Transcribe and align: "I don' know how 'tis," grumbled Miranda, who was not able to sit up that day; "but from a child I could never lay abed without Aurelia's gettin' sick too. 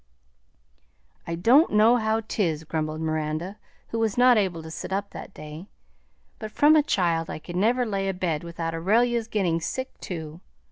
"I 1.27 1.35
don' 1.35 1.67
know 1.69 1.97
how 1.97 2.21
'tis," 2.21 2.63
grumbled 2.63 3.01
Miranda, 3.01 3.59
who 3.89 3.99
was 3.99 4.17
not 4.17 4.35
able 4.35 4.63
to 4.63 4.71
sit 4.71 4.91
up 4.91 5.11
that 5.11 5.31
day; 5.31 5.67
"but 6.39 6.49
from 6.49 6.75
a 6.75 6.81
child 6.81 7.29
I 7.29 7.37
could 7.37 7.55
never 7.55 7.85
lay 7.85 8.09
abed 8.09 8.43
without 8.43 8.73
Aurelia's 8.73 9.27
gettin' 9.27 9.59
sick 9.59 9.95
too. 9.99 10.41